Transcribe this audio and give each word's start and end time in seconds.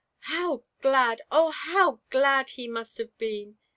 "How 0.33 0.63
glad— 0.81 1.21
oh, 1.31 1.51
how 1.51 1.99
glad 2.09 2.49
he 2.57 2.67
must 2.67 2.97
have 2.97 3.15
been!" 3.19 3.59